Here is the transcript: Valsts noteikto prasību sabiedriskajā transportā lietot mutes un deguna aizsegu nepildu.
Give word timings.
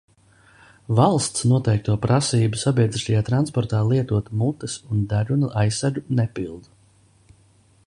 Valsts 0.99 1.43
noteikto 1.51 1.97
prasību 2.05 2.61
sabiedriskajā 2.61 3.21
transportā 3.29 3.83
lietot 3.91 4.33
mutes 4.41 4.79
un 4.97 5.05
deguna 5.15 5.53
aizsegu 5.65 6.05
nepildu. 6.23 6.77